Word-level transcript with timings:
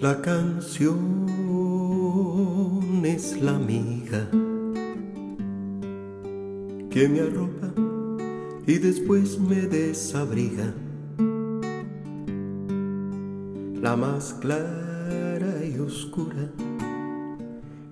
La 0.00 0.22
canción 0.22 1.26
es 3.04 3.38
la 3.42 3.56
amiga 3.56 4.30
que 6.88 7.06
me 7.06 7.20
arropa 7.20 7.70
y 8.66 8.78
después 8.78 9.38
me 9.38 9.56
desabriga. 9.66 10.72
La 13.82 13.94
más 13.94 14.32
clara 14.40 15.62
y 15.66 15.78
oscura, 15.78 16.50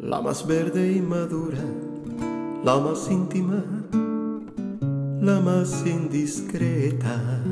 la 0.00 0.20
más 0.20 0.44
verde 0.44 0.94
y 0.94 1.00
madura, 1.00 1.64
la 2.64 2.78
más 2.78 3.08
íntima, 3.12 3.62
la 5.20 5.40
más 5.40 5.86
indiscreta. 5.86 7.44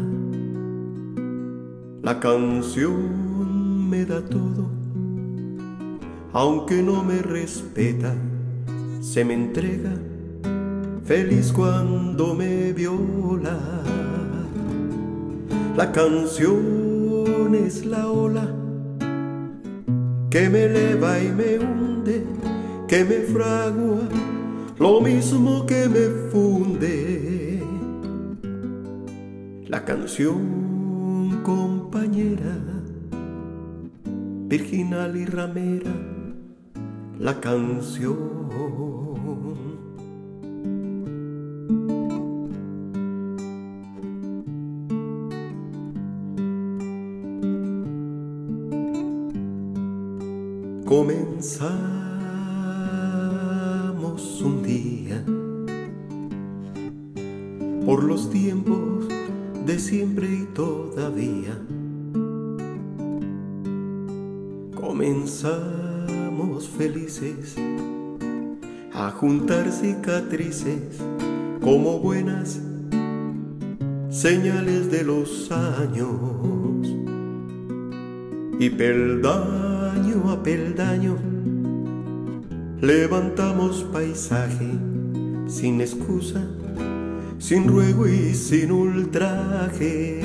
La 2.03 2.19
canción 2.19 3.30
me 3.91 4.05
da 4.05 4.21
todo, 4.21 4.71
aunque 6.33 6.81
no 6.81 7.03
me 7.03 7.23
respeta, 7.23 8.15
se 9.01 9.25
me 9.25 9.35
entrega 9.35 9.91
feliz 11.05 11.53
cuando 11.53 12.37
me 12.37 12.73
viola. 12.73 13.59
La 15.77 15.91
canción 15.91 17.53
es 17.53 17.85
la 17.85 18.09
ola 18.09 18.47
que 20.31 20.49
me 20.49 20.67
eleva 20.67 21.21
y 21.21 21.29
me 21.31 21.59
hunde, 21.59 22.25
que 22.87 23.05
me 23.05 23.19
fragua, 23.33 24.03
lo 24.79 25.01
mismo 25.01 25.67
que 25.67 25.89
me 25.89 26.31
funde. 26.31 27.61
La 29.67 29.85
canción 29.85 31.41
compañera, 31.43 32.80
virginal 34.51 35.17
y 35.17 35.25
ramera, 35.27 35.95
la 37.21 37.41
canción. 37.41 38.41
Comenzamos 50.85 52.03
un 54.43 54.65
día 54.65 55.25
por 57.87 58.03
los 58.03 58.29
tiempos 58.31 59.07
de 59.65 59.79
siempre 59.79 60.27
y 60.29 60.47
todavía. 60.53 61.57
Comenzamos 65.01 66.69
felices 66.69 67.57
a 68.93 69.11
juntar 69.13 69.73
cicatrices 69.73 70.99
como 71.63 72.01
buenas 72.01 72.61
señales 74.11 74.91
de 74.91 75.03
los 75.03 75.51
años. 75.51 76.87
Y 78.59 78.69
peldaño 78.69 80.31
a 80.33 80.43
peldaño 80.43 81.17
levantamos 82.83 83.85
paisaje 83.85 84.69
sin 85.47 85.81
excusa 85.81 86.47
sin 87.39 87.69
ruego 87.69 88.07
y 88.07 88.35
sin 88.35 88.71
ultraje. 88.71 90.21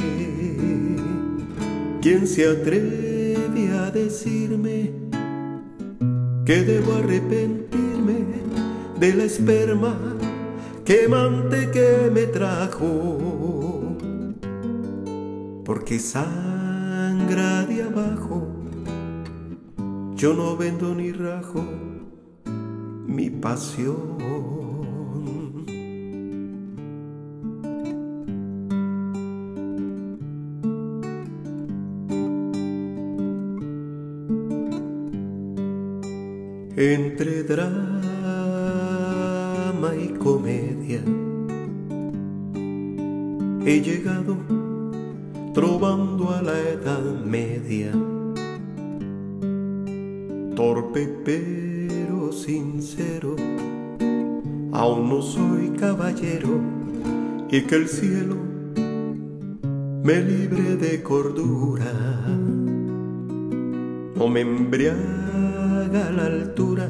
¿Quién 2.01 2.27
se 2.27 2.49
atreve 2.49 3.14
decirme 3.95 4.91
que 6.45 6.63
debo 6.63 6.95
arrepentirme 6.95 8.25
de 8.99 9.13
la 9.13 9.23
esperma 9.23 9.97
quemante 10.83 11.71
que 11.71 12.11
me 12.13 12.27
trajo? 12.27 13.97
Porque 15.63 15.97
sangra 15.97 17.65
de 17.65 17.83
abajo, 17.83 18.47
yo 20.15 20.33
no 20.33 20.57
vendo 20.57 20.93
ni 20.93 21.13
rajo 21.13 21.63
mi 23.07 23.29
pasión. 23.29 24.54
Entre 36.77 37.43
drama 37.43 37.71
y 39.97 40.09
comedia. 40.19 41.01
He 43.65 43.81
llegado 43.81 44.37
trovando 45.53 46.31
a 46.31 46.41
la 46.41 46.59
edad 46.59 47.23
media, 47.23 47.93
torpe 50.55 51.07
pero 51.23 52.33
sincero, 52.33 53.37
aún 54.73 55.09
no 55.09 55.21
soy 55.21 55.69
caballero 55.79 56.59
y 57.49 57.61
que 57.61 57.75
el 57.75 57.87
cielo 57.87 58.35
me 60.03 60.21
libre 60.21 60.75
de 60.75 61.01
cordura, 61.01 61.93
no 64.15 64.27
me 64.27 64.41
embriague 64.41 65.54
la 65.95 66.25
altura, 66.25 66.89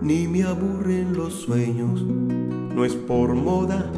ni 0.00 0.28
me 0.28 0.44
aburren 0.44 1.12
los 1.12 1.34
sueños, 1.34 2.02
no 2.02 2.84
es 2.84 2.94
por 2.94 3.34
moda 3.34 3.90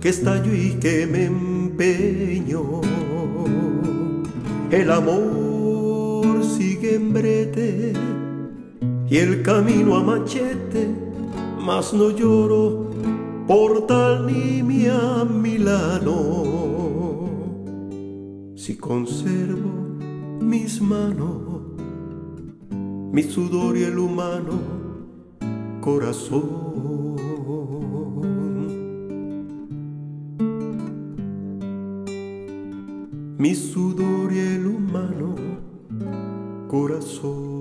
que 0.00 0.08
estallo 0.08 0.52
y 0.52 0.70
que 0.80 1.06
me 1.06 1.26
empeño. 1.26 2.80
El 4.70 4.90
amor 4.90 6.44
sigue 6.44 6.96
en 6.96 7.12
brete 7.12 7.92
y 9.08 9.16
el 9.16 9.42
camino 9.42 9.96
a 9.96 10.02
machete, 10.02 10.88
mas 11.60 11.94
no 11.94 12.10
lloro 12.10 12.90
por 13.46 13.86
tal 13.86 14.26
ni 14.26 14.62
mi 14.62 14.86
a 14.86 15.24
Milano. 15.24 16.18
Si 18.56 18.76
conservo 18.76 19.70
mis 20.40 20.80
manos 20.80 21.51
mi 23.12 23.22
sudor 23.22 23.76
y 23.76 23.82
el 23.82 23.98
humano 23.98 24.58
corazón. 25.82 26.72
Mi 33.36 33.54
sudor 33.54 34.32
y 34.32 34.38
el 34.38 34.66
humano 34.66 35.34
corazón. 36.68 37.51